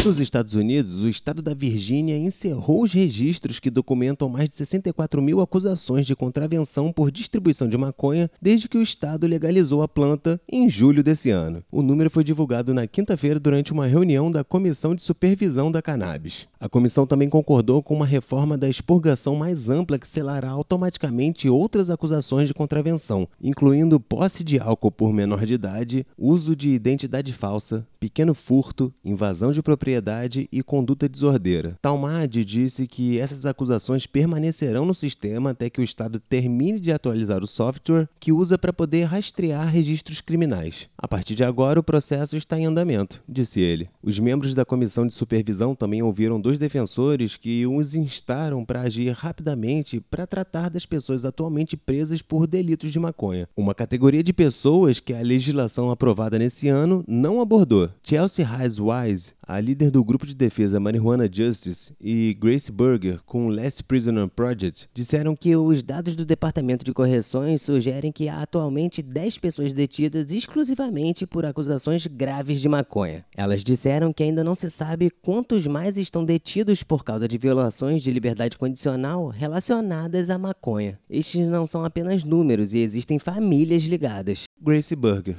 Nos 0.04 0.20
Estados 0.20 0.56
Unidos, 0.56 1.04
o 1.04 1.08
estado 1.08 1.44
da 1.44 1.54
Virgínia 1.54 2.18
encerrou 2.18 2.82
os 2.82 2.92
registros 2.92 3.60
que 3.60 3.70
documentam 3.70 4.28
mais 4.28 4.50
de 4.50 4.56
64 4.56 5.22
mil 5.22 5.40
acusações 5.42 6.08
de 6.08 6.16
contravenção 6.16 6.92
por 6.92 7.12
distribuição 7.12 7.70
de 7.70 7.78
maconha 7.78 8.28
desde 8.42 8.68
que 8.68 8.80
o 8.80 8.82
estado 8.82 9.28
legalizou 9.28 9.84
a 9.84 9.88
planta 9.88 10.42
em 10.52 10.68
julho 10.68 11.04
desse 11.04 11.30
ano. 11.30 11.64
O 11.72 11.84
número 11.84 12.10
foi 12.10 12.24
divulgado 12.24 12.74
na 12.74 12.88
quinta-feira 12.88 13.40
durante 13.40 13.72
uma 13.72 13.86
reunião 13.86 14.32
da 14.32 14.44
Comissão 14.44 14.96
de 14.96 15.04
Supervisão 15.04 15.72
da 15.72 15.84
Cannabis. 15.84 16.48
A 16.60 16.68
comissão 16.68 17.06
também 17.06 17.30
concordou 17.30 17.84
com 17.84 17.94
uma 17.94 18.06
reforma 18.06 18.58
da 18.58 18.68
expurgação 18.68 19.36
mais 19.36 19.70
ampla 19.70 20.00
que 20.00 20.08
selará 20.08 20.50
automaticamente 20.50 21.48
outras 21.48 21.92
acusações 21.92 22.48
de 22.48 22.56
contravenção, 22.56 23.28
incluindo 23.40 24.00
posse 24.00 24.44
de 24.44 24.60
álcool 24.60 24.92
por 24.92 25.14
menor 25.14 25.46
de 25.46 25.54
idade, 25.54 26.08
uso 26.18 26.56
de 26.56 26.70
identidade 26.72 27.32
falsa, 27.34 27.86
pequeno 28.02 28.34
furto, 28.34 28.92
invasão 29.06 29.52
de 29.52 29.62
propriedade 29.62 30.50
e 30.52 30.64
conduta 30.64 31.08
desordeira. 31.08 31.78
Talmade 31.80 32.44
disse 32.44 32.88
que 32.88 33.20
essas 33.20 33.46
acusações 33.46 34.08
permanecerão 34.08 34.84
no 34.88 34.96
sistema 34.96 35.52
até 35.52 35.70
que 35.70 35.80
o 35.80 35.84
Estado 35.84 36.20
termine 36.20 36.80
de 36.80 36.92
atualizar 36.92 37.44
o 37.44 37.48
software 37.48 38.10
que 38.20 38.32
usa 38.32 38.58
para 38.58 38.74
poder 38.74 39.04
rastrear 39.04 39.68
registros 39.68 40.20
criminais. 40.20 40.90
A 40.98 41.08
partir 41.08 41.36
de 41.36 41.44
agora, 41.44 41.80
o 41.80 41.84
processo 41.84 42.36
está 42.36 42.58
em 42.58 42.66
andamento, 42.66 43.22
disse 43.30 43.62
ele. 43.62 43.88
Os 44.02 44.18
membros 44.18 44.56
da 44.56 44.66
comissão 44.66 45.06
de 45.06 45.14
supervisão 45.14 45.76
também 45.76 46.02
ouviram 46.02 46.42
dois 46.42 46.58
defensores 46.58 47.38
que 47.38 47.68
os 47.68 47.94
instaram 47.94 48.66
para 48.66 48.82
agir 48.82 49.12
rapidamente 49.12 50.00
para 50.00 50.26
tratar 50.26 50.72
das 50.72 50.88
pessoas 50.88 51.24
atualmente 51.24 51.78
presas 51.78 52.24
por 52.24 52.48
delitos 52.48 52.92
de 52.92 53.00
maconha, 53.00 53.48
uma 53.56 53.76
categoria 53.76 54.24
de 54.24 54.34
pessoas 54.34 55.00
que 55.00 55.14
a 55.14 55.22
legislação 55.22 55.92
aprovada 55.92 56.40
nesse 56.40 56.68
ano 56.68 57.04
não 57.08 57.40
abordou. 57.40 57.91
Chelsea 58.04 58.46
Hayes 58.46 58.80
Wise, 58.80 59.34
a 59.48 59.60
líder 59.60 59.92
do 59.92 60.04
grupo 60.04 60.26
de 60.26 60.36
defesa 60.36 60.80
Marijuana 60.80 61.30
Justice, 61.32 61.94
e 62.00 62.36
Grace 62.40 62.72
Berger, 62.72 63.20
com 63.26 63.48
o 63.48 63.50
Last 63.50 63.84
Prisoner 63.84 64.28
Project, 64.28 64.90
disseram 64.94 65.36
que 65.36 65.56
os 65.56 65.84
dados 65.84 66.16
do 66.16 66.26
Departamento 66.26 66.86
de 66.86 66.94
Correções 66.94 67.62
sugerem 67.62 68.12
que 68.12 68.30
há 68.30 68.42
atualmente 68.42 69.02
10 69.02 69.38
pessoas 69.38 69.74
detidas 69.74 70.32
exclusivamente 70.32 71.28
por 71.28 71.46
acusações 71.46 72.08
graves 72.08 72.62
de 72.62 72.70
maconha. 72.70 73.26
Elas 73.36 73.64
disseram 73.64 74.14
que 74.14 74.24
ainda 74.24 74.44
não 74.44 74.56
se 74.56 74.70
sabe 74.70 75.12
quantos 75.22 75.68
mais 75.68 75.98
estão 75.98 76.26
detidos 76.26 76.84
por 76.84 77.04
causa 77.04 77.28
de 77.28 77.38
violações 77.38 78.02
de 78.04 78.12
liberdade 78.12 78.58
condicional 78.58 79.28
relacionadas 79.28 80.30
à 80.30 80.38
maconha. 80.38 81.00
Estes 81.10 81.48
não 81.48 81.68
são 81.68 81.84
apenas 81.84 82.24
números 82.24 82.74
e 82.74 82.80
existem 82.80 83.20
famílias 83.20 83.84
ligadas. 83.84 84.44
Grace 84.62 84.96
Berger. 84.96 85.38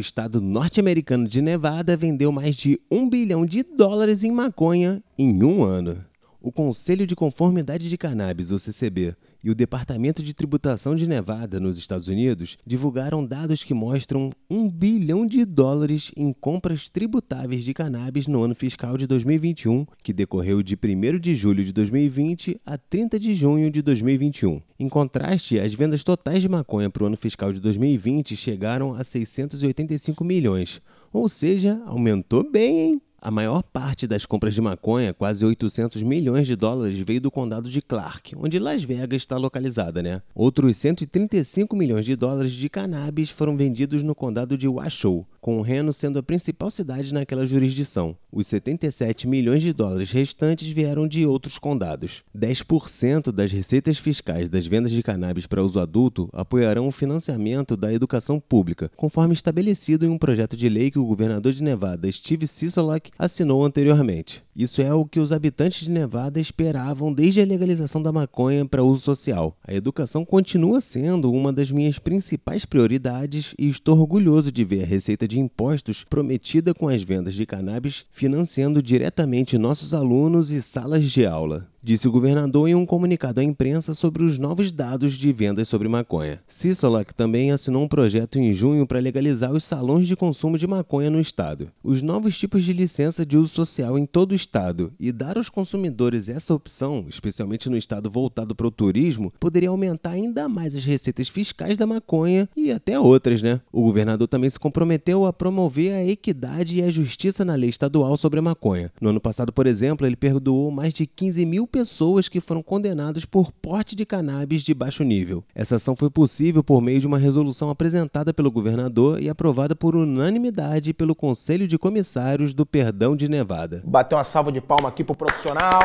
O 0.00 0.08
estado 0.10 0.40
norte-americano 0.40 1.28
de 1.28 1.42
Nevada 1.42 1.94
vendeu 1.94 2.32
mais 2.32 2.56
de 2.56 2.80
um 2.90 3.06
bilhão 3.06 3.44
de 3.44 3.62
dólares 3.62 4.24
em 4.24 4.32
maconha 4.32 5.02
em 5.18 5.44
um 5.44 5.62
ano. 5.62 5.98
O 6.42 6.50
Conselho 6.50 7.06
de 7.06 7.14
Conformidade 7.14 7.86
de 7.86 7.98
Cannabis, 7.98 8.50
o 8.50 8.58
CCB, 8.58 9.14
e 9.44 9.50
o 9.50 9.54
Departamento 9.54 10.22
de 10.22 10.32
Tributação 10.32 10.96
de 10.96 11.06
Nevada, 11.06 11.60
nos 11.60 11.76
Estados 11.76 12.08
Unidos, 12.08 12.56
divulgaram 12.66 13.26
dados 13.26 13.62
que 13.62 13.74
mostram 13.74 14.30
um 14.48 14.70
bilhão 14.70 15.26
de 15.26 15.44
dólares 15.44 16.10
em 16.16 16.32
compras 16.32 16.88
tributáveis 16.88 17.62
de 17.62 17.74
cannabis 17.74 18.26
no 18.26 18.42
ano 18.42 18.54
fiscal 18.54 18.96
de 18.96 19.06
2021, 19.06 19.84
que 20.02 20.14
decorreu 20.14 20.62
de 20.62 20.78
1 20.82 21.18
de 21.18 21.34
julho 21.34 21.62
de 21.62 21.74
2020 21.74 22.58
a 22.64 22.78
30 22.78 23.20
de 23.20 23.34
junho 23.34 23.70
de 23.70 23.82
2021. 23.82 24.62
Em 24.78 24.88
contraste, 24.88 25.58
as 25.58 25.74
vendas 25.74 26.02
totais 26.02 26.40
de 26.40 26.48
maconha 26.48 26.88
para 26.88 27.04
o 27.04 27.06
ano 27.06 27.18
fiscal 27.18 27.52
de 27.52 27.60
2020 27.60 28.34
chegaram 28.34 28.94
a 28.94 29.04
685 29.04 30.24
milhões, 30.24 30.80
ou 31.12 31.28
seja, 31.28 31.82
aumentou 31.84 32.50
bem, 32.50 32.78
hein? 32.78 33.02
A 33.22 33.30
maior 33.30 33.62
parte 33.62 34.06
das 34.06 34.24
compras 34.24 34.54
de 34.54 34.62
maconha, 34.62 35.12
quase 35.12 35.44
800 35.44 36.02
milhões 36.02 36.46
de 36.46 36.56
dólares, 36.56 36.98
veio 37.00 37.20
do 37.20 37.30
condado 37.30 37.68
de 37.68 37.82
Clark, 37.82 38.34
onde 38.34 38.58
Las 38.58 38.82
Vegas 38.82 39.20
está 39.20 39.36
localizada, 39.36 40.02
né? 40.02 40.22
Outros 40.34 40.78
135 40.78 41.76
milhões 41.76 42.06
de 42.06 42.16
dólares 42.16 42.52
de 42.52 42.66
cannabis 42.70 43.28
foram 43.28 43.58
vendidos 43.58 44.02
no 44.02 44.14
condado 44.14 44.56
de 44.56 44.66
Washoe, 44.66 45.26
com 45.38 45.58
o 45.58 45.62
Reno 45.62 45.92
sendo 45.92 46.18
a 46.18 46.22
principal 46.22 46.70
cidade 46.70 47.12
naquela 47.12 47.44
jurisdição. 47.44 48.16
Os 48.32 48.46
77 48.46 49.26
milhões 49.26 49.60
de 49.60 49.74
dólares 49.74 50.10
restantes 50.10 50.68
vieram 50.68 51.06
de 51.06 51.26
outros 51.26 51.58
condados. 51.58 52.22
10% 52.34 53.30
das 53.30 53.52
receitas 53.52 53.98
fiscais 53.98 54.48
das 54.48 54.66
vendas 54.66 54.90
de 54.90 55.02
cannabis 55.02 55.46
para 55.46 55.62
uso 55.62 55.78
adulto 55.78 56.30
apoiarão 56.32 56.88
o 56.88 56.92
financiamento 56.92 57.76
da 57.76 57.92
educação 57.92 58.40
pública, 58.40 58.90
conforme 58.96 59.34
estabelecido 59.34 60.06
em 60.06 60.08
um 60.08 60.18
projeto 60.18 60.56
de 60.56 60.70
lei 60.70 60.90
que 60.90 60.98
o 60.98 61.04
governador 61.04 61.52
de 61.52 61.62
Nevada, 61.62 62.10
Steve 62.10 62.46
Sisolak, 62.46 63.09
assinou 63.18 63.64
anteriormente. 63.64 64.42
Isso 64.54 64.82
é 64.82 64.92
o 64.92 65.04
que 65.04 65.20
os 65.20 65.32
habitantes 65.32 65.84
de 65.84 65.90
Nevada 65.90 66.40
esperavam 66.40 67.12
desde 67.12 67.40
a 67.40 67.44
legalização 67.44 68.02
da 68.02 68.12
maconha 68.12 68.66
para 68.66 68.82
uso 68.82 69.00
social. 69.00 69.56
A 69.66 69.72
educação 69.72 70.24
continua 70.24 70.80
sendo 70.80 71.32
uma 71.32 71.52
das 71.52 71.70
minhas 71.70 71.98
principais 71.98 72.64
prioridades 72.64 73.54
e 73.58 73.68
estou 73.68 73.98
orgulhoso 73.98 74.50
de 74.50 74.64
ver 74.64 74.82
a 74.82 74.86
receita 74.86 75.26
de 75.26 75.38
impostos 75.38 76.04
prometida 76.04 76.74
com 76.74 76.88
as 76.88 77.02
vendas 77.02 77.34
de 77.34 77.46
cannabis 77.46 78.04
financiando 78.10 78.82
diretamente 78.82 79.56
nossos 79.56 79.94
alunos 79.94 80.50
e 80.50 80.60
salas 80.60 81.10
de 81.10 81.24
aula 81.24 81.70
disse 81.82 82.06
o 82.06 82.12
governador 82.12 82.68
em 82.68 82.74
um 82.74 82.84
comunicado 82.84 83.40
à 83.40 83.44
imprensa 83.44 83.94
sobre 83.94 84.22
os 84.22 84.38
novos 84.38 84.70
dados 84.70 85.14
de 85.14 85.32
vendas 85.32 85.68
sobre 85.68 85.88
maconha. 85.88 86.40
Sisolak 86.46 87.14
também 87.14 87.50
assinou 87.50 87.82
um 87.82 87.88
projeto 87.88 88.38
em 88.38 88.52
junho 88.52 88.86
para 88.86 89.00
legalizar 89.00 89.52
os 89.52 89.64
salões 89.64 90.06
de 90.06 90.14
consumo 90.14 90.58
de 90.58 90.66
maconha 90.66 91.10
no 91.10 91.20
estado. 91.20 91.70
Os 91.82 92.02
novos 92.02 92.38
tipos 92.38 92.62
de 92.62 92.72
licença 92.72 93.24
de 93.24 93.36
uso 93.36 93.48
social 93.48 93.98
em 93.98 94.04
todo 94.04 94.32
o 94.32 94.34
estado 94.40 94.92
e 94.98 95.12
dar 95.12 95.36
aos 95.36 95.48
consumidores 95.48 96.28
essa 96.28 96.54
opção, 96.54 97.04
especialmente 97.08 97.68
no 97.68 97.76
estado 97.76 98.10
voltado 98.10 98.54
para 98.54 98.66
o 98.66 98.70
turismo, 98.70 99.32
poderia 99.38 99.68
aumentar 99.68 100.10
ainda 100.10 100.48
mais 100.48 100.74
as 100.74 100.84
receitas 100.84 101.28
fiscais 101.28 101.76
da 101.76 101.86
maconha 101.86 102.48
e 102.56 102.72
até 102.72 102.98
outras, 102.98 103.42
né? 103.42 103.60
O 103.72 103.82
governador 103.82 104.26
também 104.26 104.50
se 104.50 104.58
comprometeu 104.58 105.26
a 105.26 105.32
promover 105.32 105.92
a 105.92 106.04
equidade 106.04 106.76
e 106.76 106.82
a 106.82 106.90
justiça 106.90 107.44
na 107.44 107.54
lei 107.54 107.70
estadual 107.70 108.16
sobre 108.16 108.38
a 108.38 108.42
maconha. 108.42 108.90
No 109.00 109.10
ano 109.10 109.20
passado, 109.20 109.52
por 109.52 109.66
exemplo, 109.66 110.06
ele 110.06 110.16
perdoou 110.16 110.70
mais 110.70 110.92
de 110.92 111.06
15 111.06 111.44
mil 111.44 111.66
pessoas 111.66 112.28
que 112.28 112.40
foram 112.40 112.62
condenadas 112.62 113.24
por 113.24 113.52
porte 113.52 113.94
de 113.94 114.06
cannabis 114.06 114.62
de 114.62 114.74
baixo 114.74 115.04
nível. 115.04 115.44
Essa 115.54 115.76
ação 115.76 115.94
foi 115.94 116.10
possível 116.10 116.64
por 116.64 116.80
meio 116.80 117.00
de 117.00 117.06
uma 117.06 117.18
resolução 117.18 117.70
apresentada 117.70 118.32
pelo 118.32 118.50
governador 118.50 119.20
e 119.20 119.28
aprovada 119.28 119.76
por 119.76 119.94
unanimidade 119.94 120.94
pelo 120.94 121.14
Conselho 121.14 121.68
de 121.68 121.78
Comissários 121.78 122.54
do 122.54 122.64
Perdão 122.64 123.14
de 123.14 123.28
Nevada. 123.28 123.82
Bateu 123.84 124.16
uma 124.16 124.24
salva 124.30 124.52
de 124.52 124.60
palma 124.60 124.88
aqui 124.88 125.02
pro 125.02 125.14
profissional. 125.14 125.80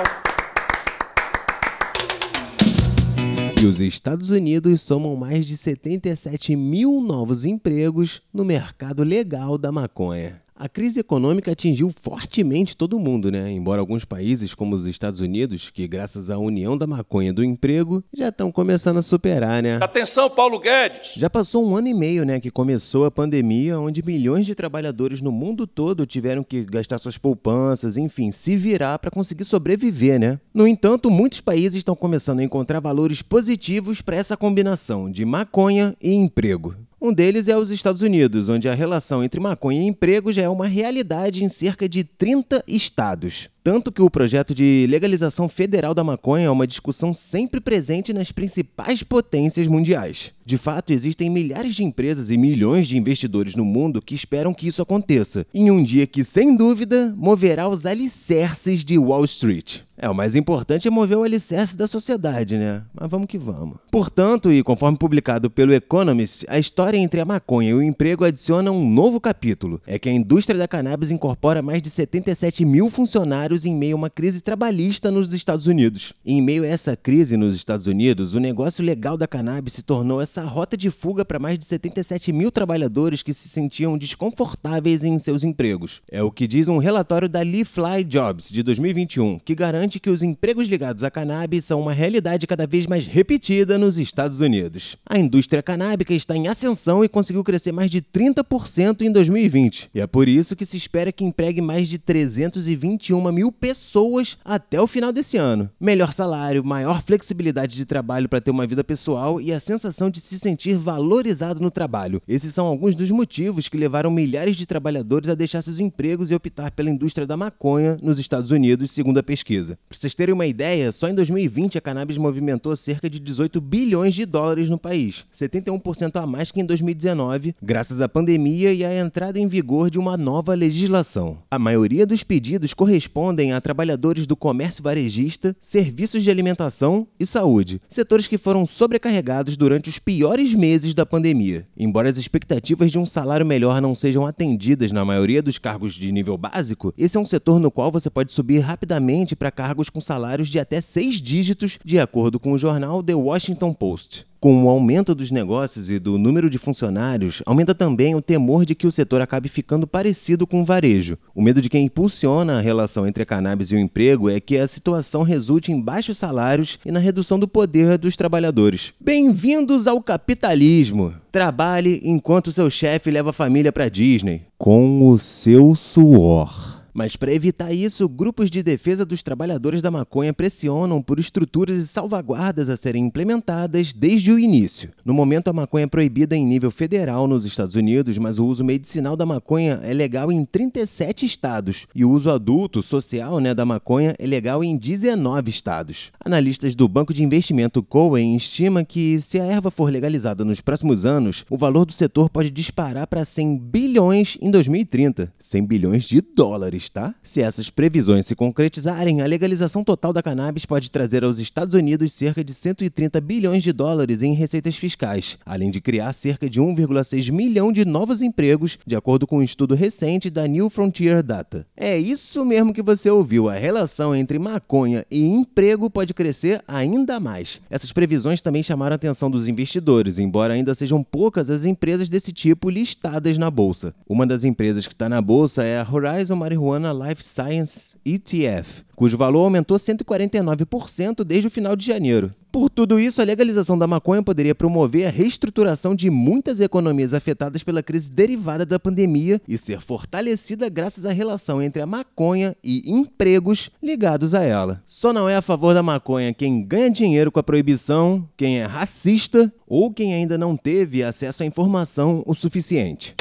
E 3.59 3.65
os 3.65 3.79
Estados 3.79 4.29
Unidos 4.29 4.81
somam 4.81 5.15
mais 5.15 5.45
de 5.45 5.57
77 5.57 6.55
mil 6.55 7.01
novos 7.01 7.43
empregos 7.43 8.21
no 8.31 8.45
mercado 8.45 9.03
legal 9.03 9.57
da 9.57 9.71
maconha. 9.71 10.44
A 10.57 10.69
crise 10.69 11.01
econômica 11.01 11.51
atingiu 11.51 11.89
fortemente 11.89 12.77
todo 12.77 12.97
mundo, 12.97 13.29
né? 13.29 13.51
Embora 13.51 13.81
alguns 13.81 14.05
países, 14.05 14.55
como 14.55 14.73
os 14.73 14.85
Estados 14.87 15.19
Unidos, 15.19 15.69
que 15.69 15.85
graças 15.85 16.29
à 16.29 16.37
união 16.37 16.77
da 16.77 16.87
maconha 16.87 17.33
do 17.33 17.43
emprego, 17.43 18.01
já 18.15 18.29
estão 18.29 18.49
começando 18.49 18.95
a 18.97 19.01
superar, 19.01 19.61
né? 19.61 19.79
Atenção, 19.81 20.29
Paulo 20.29 20.57
Guedes! 20.57 21.15
Já 21.17 21.29
passou 21.29 21.67
um 21.67 21.75
ano 21.75 21.89
e 21.89 21.93
meio, 21.93 22.23
né, 22.23 22.39
que 22.39 22.49
começou 22.49 23.03
a 23.03 23.11
pandemia, 23.11 23.77
onde 23.77 24.01
milhões 24.01 24.45
de 24.45 24.55
trabalhadores 24.55 25.19
no 25.19 25.29
mundo 25.29 25.67
todo 25.67 26.05
tiveram 26.05 26.41
que 26.41 26.63
gastar 26.63 26.99
suas 26.99 27.17
poupanças, 27.17 27.97
enfim, 27.97 28.31
se 28.31 28.55
virar 28.55 28.97
para 28.99 29.11
conseguir 29.11 29.43
sobreviver, 29.43 30.17
né? 30.17 30.39
No 30.53 30.65
entanto, 30.65 31.11
muitos 31.11 31.41
países 31.41 31.75
estão 31.75 31.97
começando 31.97 32.39
a 32.39 32.43
encontrar 32.43 32.79
valores 32.79 33.21
positivos 33.21 34.01
para 34.01 34.15
essa 34.15 34.37
combinação 34.37 35.11
de 35.11 35.25
maconha 35.25 35.93
e 36.01 36.13
emprego. 36.13 36.73
Um 37.01 37.13
deles 37.13 37.47
é 37.47 37.57
os 37.57 37.71
Estados 37.71 38.01
Unidos, 38.01 38.47
onde 38.47 38.69
a 38.69 38.73
relação 38.73 39.23
entre 39.23 39.39
maconha 39.39 39.81
e 39.81 39.87
emprego 39.87 40.31
já 40.31 40.43
é 40.43 40.49
uma 40.49 40.67
realidade 40.67 41.43
em 41.43 41.49
cerca 41.49 41.89
de 41.89 42.03
30 42.03 42.63
estados. 42.67 43.49
Tanto 43.65 43.91
que 43.91 43.99
o 43.99 44.11
projeto 44.11 44.53
de 44.53 44.85
legalização 44.87 45.49
federal 45.49 45.95
da 45.95 46.03
maconha 46.03 46.45
é 46.45 46.49
uma 46.51 46.67
discussão 46.67 47.15
sempre 47.15 47.59
presente 47.59 48.13
nas 48.13 48.31
principais 48.31 49.01
potências 49.01 49.67
mundiais. 49.67 50.31
De 50.45 50.55
fato, 50.55 50.93
existem 50.93 51.31
milhares 51.31 51.75
de 51.75 51.83
empresas 51.83 52.29
e 52.29 52.37
milhões 52.37 52.87
de 52.87 52.95
investidores 52.95 53.55
no 53.55 53.65
mundo 53.65 54.03
que 54.03 54.13
esperam 54.13 54.53
que 54.53 54.67
isso 54.67 54.83
aconteça, 54.83 55.47
em 55.51 55.71
um 55.71 55.83
dia 55.83 56.05
que, 56.05 56.23
sem 56.23 56.55
dúvida, 56.55 57.11
moverá 57.17 57.67
os 57.67 57.87
alicerces 57.87 58.85
de 58.85 58.99
Wall 58.99 59.25
Street. 59.25 59.79
É, 59.97 60.09
o 60.09 60.13
mais 60.13 60.35
importante 60.35 60.87
é 60.87 60.91
mover 60.91 61.17
o 61.17 61.23
alicerce 61.23 61.77
da 61.77 61.87
sociedade, 61.87 62.57
né? 62.57 62.83
Mas 62.93 63.09
vamos 63.09 63.27
que 63.27 63.37
vamos. 63.37 63.77
Portanto, 63.89 64.51
e 64.51 64.61
conforme 64.61 64.97
publicado 64.97 65.49
pelo 65.49 65.73
Economist, 65.73 66.45
a 66.49 66.59
história 66.59 66.97
entre 66.97 67.21
a 67.21 67.25
maconha 67.25 67.69
e 67.69 67.73
o 67.73 67.81
emprego 67.81 68.25
adiciona 68.25 68.71
um 68.71 68.89
novo 68.89 69.21
capítulo. 69.21 69.81
É 69.87 69.97
que 69.97 70.09
a 70.09 70.11
indústria 70.11 70.59
da 70.59 70.67
cannabis 70.67 71.11
incorpora 71.11 71.61
mais 71.61 71.81
de 71.81 71.89
77 71.89 72.65
mil 72.65 72.89
funcionários 72.89 73.54
em 73.63 73.75
meio 73.75 73.95
a 73.95 73.99
uma 73.99 74.09
crise 74.09 74.41
trabalhista 74.41 75.11
nos 75.11 75.31
Estados 75.31 75.67
Unidos. 75.67 76.13
em 76.25 76.41
meio 76.41 76.63
a 76.63 76.67
essa 76.67 76.97
crise 76.97 77.37
nos 77.37 77.55
Estados 77.55 77.85
Unidos, 77.85 78.33
o 78.33 78.39
negócio 78.39 78.83
legal 78.83 79.15
da 79.15 79.27
cannabis 79.27 79.73
se 79.73 79.83
tornou 79.83 80.19
essa 80.19 80.43
rota 80.43 80.75
de 80.75 80.89
fuga 80.89 81.23
para 81.23 81.37
mais 81.37 81.59
de 81.59 81.65
77 81.65 82.33
mil 82.33 82.51
trabalhadores 82.51 83.21
que 83.21 83.33
se 83.33 83.47
sentiam 83.47 83.97
desconfortáveis 83.97 85.03
em 85.03 85.19
seus 85.19 85.43
empregos. 85.43 86.01
É 86.11 86.23
o 86.23 86.31
que 86.31 86.47
diz 86.47 86.67
um 86.67 86.77
relatório 86.77 87.29
da 87.29 87.41
Lee 87.41 87.63
Fly 87.63 88.03
Jobs 88.03 88.49
de 88.49 88.63
2021, 88.63 89.37
que 89.39 89.53
garante 89.53 89.99
que 89.99 90.09
os 90.09 90.23
empregos 90.23 90.67
ligados 90.67 91.03
à 91.03 91.11
cannabis 91.11 91.65
são 91.65 91.79
uma 91.79 91.93
realidade 91.93 92.47
cada 92.47 92.65
vez 92.65 92.87
mais 92.87 93.05
repetida 93.05 93.77
nos 93.77 93.97
Estados 93.97 94.39
Unidos. 94.39 94.97
A 95.05 95.19
indústria 95.19 95.61
canábica 95.61 96.13
está 96.13 96.35
em 96.35 96.47
ascensão 96.47 97.03
e 97.03 97.09
conseguiu 97.09 97.43
crescer 97.43 97.71
mais 97.71 97.91
de 97.91 98.01
30% 98.01 99.01
em 99.01 99.11
2020. 99.11 99.89
E 99.93 99.99
é 99.99 100.07
por 100.07 100.27
isso 100.27 100.55
que 100.55 100.65
se 100.65 100.77
espera 100.77 101.11
que 101.11 101.23
empregue 101.23 101.61
mais 101.61 101.87
de 101.87 101.97
321 101.97 103.31
mil 103.31 103.44
mil 103.45 103.51
pessoas 103.51 104.37
até 104.43 104.81
o 104.81 104.87
final 104.87 105.13
desse 105.13 105.37
ano. 105.37 105.69
Melhor 105.79 106.11
salário, 106.11 106.65
maior 106.65 107.03
flexibilidade 107.03 107.75
de 107.75 107.85
trabalho 107.85 108.27
para 108.27 108.41
ter 108.41 108.49
uma 108.49 108.65
vida 108.65 108.83
pessoal 108.83 109.39
e 109.39 109.53
a 109.53 109.59
sensação 109.59 110.09
de 110.09 110.19
se 110.19 110.39
sentir 110.39 110.75
valorizado 110.75 111.59
no 111.59 111.69
trabalho. 111.69 112.21
Esses 112.27 112.53
são 112.53 112.65
alguns 112.65 112.95
dos 112.95 113.11
motivos 113.11 113.67
que 113.67 113.77
levaram 113.77 114.09
milhares 114.09 114.55
de 114.55 114.65
trabalhadores 114.65 115.29
a 115.29 115.35
deixar 115.35 115.61
seus 115.61 115.79
empregos 115.79 116.31
e 116.31 116.35
optar 116.35 116.71
pela 116.71 116.89
indústria 116.89 117.27
da 117.27 117.37
maconha 117.37 117.97
nos 118.01 118.17
Estados 118.17 118.49
Unidos, 118.49 118.91
segundo 118.91 119.19
a 119.19 119.23
pesquisa. 119.23 119.77
Para 119.87 119.97
vocês 119.97 120.15
terem 120.15 120.33
uma 120.33 120.47
ideia, 120.47 120.91
só 120.91 121.07
em 121.07 121.13
2020 121.13 121.77
a 121.77 121.81
cannabis 121.81 122.17
movimentou 122.17 122.75
cerca 122.75 123.07
de 123.07 123.19
18 123.19 123.61
bilhões 123.61 124.15
de 124.15 124.25
dólares 124.25 124.69
no 124.69 124.79
país, 124.79 125.23
71% 125.31 126.15
a 126.15 126.25
mais 126.25 126.51
que 126.51 126.61
em 126.61 126.65
2019, 126.65 127.55
graças 127.61 128.01
à 128.01 128.09
pandemia 128.09 128.73
e 128.73 128.83
à 128.83 128.99
entrada 128.99 129.39
em 129.39 129.47
vigor 129.47 129.91
de 129.91 129.99
uma 129.99 130.17
nova 130.17 130.55
legislação. 130.55 131.37
A 131.51 131.59
maioria 131.59 132.07
dos 132.07 132.23
pedidos 132.23 132.73
correspondem 132.73 133.34
correspondem 133.35 133.51
a 133.51 133.59
trabalhadores 133.59 134.25
do 134.25 134.35
comércio 134.35 134.81
varejista, 134.81 135.55
serviços 135.59 136.23
de 136.23 136.31
alimentação 136.31 137.05
e 137.19 137.25
saúde, 137.25 137.81
setores 137.89 138.27
que 138.27 138.37
foram 138.37 138.65
sobrecarregados 138.65 139.57
durante 139.57 139.89
os 139.89 139.99
piores 139.99 140.55
meses 140.55 140.93
da 140.93 141.05
pandemia. 141.05 141.67
Embora 141.77 142.09
as 142.09 142.17
expectativas 142.17 142.91
de 142.91 142.97
um 142.97 143.05
salário 143.05 143.45
melhor 143.45 143.81
não 143.81 143.93
sejam 143.93 144.25
atendidas 144.25 144.91
na 144.91 145.03
maioria 145.03 145.41
dos 145.41 145.57
cargos 145.57 145.95
de 145.95 146.11
nível 146.11 146.37
básico, 146.37 146.93
esse 146.97 147.17
é 147.17 147.19
um 147.19 147.25
setor 147.25 147.59
no 147.59 147.69
qual 147.69 147.91
você 147.91 148.09
pode 148.09 148.31
subir 148.31 148.59
rapidamente 148.59 149.35
para 149.35 149.51
cargos 149.51 149.89
com 149.89 149.99
salários 149.99 150.47
de 150.47 150.59
até 150.59 150.79
seis 150.79 151.21
dígitos, 151.21 151.77
de 151.83 151.99
acordo 151.99 152.39
com 152.39 152.53
o 152.53 152.57
jornal 152.57 153.03
The 153.03 153.15
Washington 153.15 153.73
Post. 153.73 154.25
Com 154.45 154.63
o 154.63 154.69
aumento 154.69 155.15
dos 155.15 155.31
negócios 155.31 155.89
e 155.89 155.97
do 155.97 156.19
número 156.19 156.51
de 156.51 156.59
funcionários, 156.59 157.41
aumenta 157.47 157.73
também 157.73 158.13
o 158.13 158.21
temor 158.21 158.63
de 158.63 158.75
que 158.75 158.85
o 158.85 158.91
setor 158.91 159.19
acabe 159.19 159.49
ficando 159.49 159.87
parecido 159.87 160.45
com 160.45 160.61
o 160.61 160.63
varejo. 160.63 161.17
O 161.33 161.41
medo 161.41 161.59
de 161.59 161.67
quem 161.67 161.85
impulsiona 161.85 162.59
a 162.59 162.61
relação 162.61 163.07
entre 163.07 163.23
a 163.23 163.25
cannabis 163.25 163.71
e 163.71 163.75
o 163.75 163.79
emprego 163.79 164.29
é 164.29 164.39
que 164.39 164.55
a 164.55 164.67
situação 164.67 165.23
resulte 165.23 165.71
em 165.71 165.81
baixos 165.81 166.19
salários 166.19 166.77
e 166.85 166.91
na 166.91 166.99
redução 166.99 167.39
do 167.39 167.47
poder 167.47 167.97
dos 167.97 168.15
trabalhadores. 168.15 168.93
Bem-vindos 169.01 169.87
ao 169.87 169.99
capitalismo! 169.99 171.15
Trabalhe 171.31 171.99
enquanto 172.03 172.51
seu 172.51 172.69
chefe 172.69 173.09
leva 173.09 173.31
a 173.31 173.33
família 173.33 173.71
para 173.71 173.89
Disney. 173.89 174.43
Com 174.59 175.09
o 175.09 175.17
seu 175.17 175.73
suor. 175.75 176.74
Mas 176.95 177.17
para 177.17 177.33
evitar 177.33 177.73
isso, 177.73 178.07
grupos 178.07 178.49
de 178.49 178.63
defesa 178.63 179.05
dos 179.05 179.21
trabalhadores 179.21 179.81
da 179.81 179.91
maconha 179.91 180.31
pressionam 180.31 181.01
por 181.01 181.19
estruturas 181.19 181.77
e 181.77 181.85
salvaguardas 181.85 182.69
a 182.69 182.77
serem 182.77 183.07
implementadas 183.07 183.91
desde 183.91 184.31
o 184.31 184.39
início. 184.39 184.91
No 185.03 185.13
momento, 185.13 185.49
a 185.49 185.53
maconha 185.53 185.83
é 185.83 185.87
proibida 185.87 186.37
em 186.37 186.45
nível 186.45 186.71
federal 186.71 187.27
nos 187.27 187.43
Estados 187.43 187.75
Unidos, 187.75 188.17
mas 188.17 188.39
o 188.39 188.45
uso 188.45 188.63
medicinal 188.63 189.17
da 189.17 189.25
maconha 189.25 189.81
é 189.83 189.93
legal 189.93 190.31
em 190.31 190.45
37 190.45 191.25
estados 191.25 191.85
e 191.93 192.05
o 192.05 192.09
uso 192.09 192.31
adulto 192.31 192.81
social 192.81 193.41
né, 193.41 193.53
da 193.53 193.65
maconha 193.65 194.15
é 194.17 194.25
legal 194.25 194.63
em 194.63 194.77
19 194.77 195.49
estados. 195.49 196.13
Analistas 196.23 196.75
do 196.75 196.87
banco 196.87 197.13
de 197.13 197.25
investimento 197.25 197.83
Cohen 197.83 198.37
estima 198.37 198.85
que 198.85 199.19
se 199.19 199.37
a 199.37 199.43
erva 199.43 199.69
for 199.69 199.91
legalizada 199.91 200.45
nos 200.45 200.61
próximos 200.61 201.05
anos, 201.05 201.43
o 201.49 201.57
valor 201.57 201.83
do 201.83 201.91
setor 201.91 202.29
pode 202.29 202.49
disparar 202.49 203.05
para 203.05 203.25
100 203.25 203.59
bilhões 203.59 204.37
em 204.41 204.49
2030, 204.49 205.33
100 205.37 205.65
bilhões 205.65 206.05
de 206.05 206.21
dólares 206.21 206.84
Se 207.23 207.41
essas 207.41 207.69
previsões 207.69 208.25
se 208.25 208.35
concretizarem, 208.35 209.21
a 209.21 209.25
legalização 209.25 209.83
total 209.83 210.13
da 210.13 210.23
cannabis 210.23 210.65
pode 210.65 210.91
trazer 210.91 211.23
aos 211.23 211.39
Estados 211.39 211.73
Unidos 211.73 212.13
cerca 212.13 212.43
de 212.43 212.53
130 212.53 213.19
bilhões 213.21 213.63
de 213.63 213.71
dólares 213.71 214.21
em 214.21 214.33
receitas 214.33 214.75
fiscais, 214.75 215.37
além 215.45 215.71
de 215.71 215.81
criar 215.81 216.13
cerca 216.13 216.49
de 216.49 216.61
1,6 216.61 217.31
milhão 217.31 217.71
de 217.71 217.85
novos 217.85 218.21
empregos, 218.21 218.77
de 218.85 218.95
acordo 218.95 219.25
com 219.25 219.37
um 219.37 219.43
estudo 219.43 219.75
recente 219.75 220.29
da 220.29 220.47
New 220.47 220.69
Frontier 220.69 221.23
Data. 221.23 221.65
É 221.75 221.97
isso 221.97 222.43
mesmo 222.45 222.73
que 222.73 222.81
você 222.81 223.09
ouviu, 223.09 223.49
a 223.49 223.55
relação 223.55 224.15
entre 224.15 224.37
maconha 224.37 225.05
e 225.09 225.23
emprego 225.23 225.89
pode 225.89 226.13
crescer 226.13 226.61
ainda 226.67 227.19
mais. 227.19 227.61
Essas 227.69 227.91
previsões 227.91 228.41
também 228.41 228.63
chamaram 228.63 228.93
a 228.93 228.95
atenção 228.95 229.29
dos 229.31 229.47
investidores, 229.47 230.19
embora 230.19 230.53
ainda 230.53 230.75
sejam 230.75 231.03
poucas 231.03 231.49
as 231.49 231.65
empresas 231.65 232.09
desse 232.09 232.31
tipo 232.31 232.69
listadas 232.69 233.37
na 233.37 233.49
bolsa. 233.49 233.93
Uma 234.07 234.27
das 234.27 234.43
empresas 234.43 234.85
que 234.85 234.93
está 234.93 235.09
na 235.09 235.21
bolsa 235.21 235.63
é 235.63 235.79
a 235.79 235.87
Horizon 235.89 236.35
Marijuana 236.35 236.74
Marijuana 236.75 237.09
Life 237.09 237.23
Science 237.23 237.95
ETF, 238.05 238.83
cujo 238.95 239.17
valor 239.17 239.43
aumentou 239.43 239.77
149% 239.77 241.23
desde 241.23 241.47
o 241.47 241.51
final 241.51 241.75
de 241.75 241.85
janeiro. 241.85 242.33
Por 242.51 242.69
tudo 242.69 242.99
isso, 242.99 243.21
a 243.21 243.25
legalização 243.25 243.77
da 243.77 243.85
maconha 243.85 244.23
poderia 244.23 244.55
promover 244.55 245.05
a 245.05 245.09
reestruturação 245.09 245.93
de 245.93 246.09
muitas 246.09 246.61
economias 246.61 247.13
afetadas 247.13 247.63
pela 247.63 247.83
crise 247.83 248.09
derivada 248.09 248.65
da 248.65 248.79
pandemia 248.79 249.41
e 249.45 249.57
ser 249.57 249.81
fortalecida 249.81 250.69
graças 250.69 251.05
à 251.05 251.11
relação 251.11 251.61
entre 251.61 251.81
a 251.81 251.85
maconha 251.85 252.55
e 252.63 252.81
empregos 252.89 253.69
ligados 253.83 254.33
a 254.33 254.41
ela. 254.41 254.81
Só 254.87 255.11
não 255.11 255.27
é 255.27 255.35
a 255.35 255.41
favor 255.41 255.73
da 255.73 255.83
maconha 255.83 256.33
quem 256.33 256.63
ganha 256.63 256.89
dinheiro 256.89 257.31
com 257.31 257.39
a 257.39 257.43
proibição, 257.43 258.27
quem 258.37 258.59
é 258.59 258.65
racista 258.65 259.53
ou 259.67 259.91
quem 259.91 260.13
ainda 260.13 260.37
não 260.37 260.55
teve 260.55 261.03
acesso 261.03 261.43
à 261.43 261.45
informação 261.45 262.23
o 262.25 262.33
suficiente. 262.33 263.15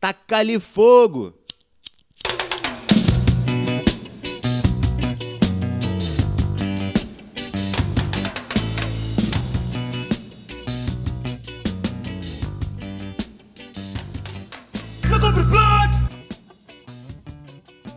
Taca-lhe 0.00 0.58
fogo! 0.60 1.34